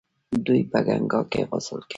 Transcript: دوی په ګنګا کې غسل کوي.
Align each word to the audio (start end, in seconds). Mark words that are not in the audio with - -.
دوی 0.45 0.61
په 0.71 0.79
ګنګا 0.87 1.21
کې 1.31 1.41
غسل 1.49 1.79
کوي. 1.87 1.89